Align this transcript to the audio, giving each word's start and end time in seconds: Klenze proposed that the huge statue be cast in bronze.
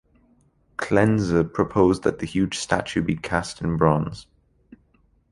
Klenze 0.77 1.43
proposed 1.53 2.01
that 2.01 2.17
the 2.17 2.25
huge 2.25 2.57
statue 2.57 3.03
be 3.03 3.15
cast 3.15 3.61
in 3.61 3.77
bronze. 3.77 4.25